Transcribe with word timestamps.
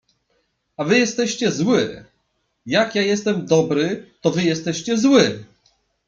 A 0.77 0.83
wy 0.83 0.99
jesteście 0.99 1.51
zły! 1.51 2.05
jak 2.65 2.95
ja 2.95 3.01
jestem 3.01 3.45
dobry, 3.45 4.09
to 4.21 4.31
wy 4.31 4.43
jestescie 4.43 4.97
zły! 4.97 5.43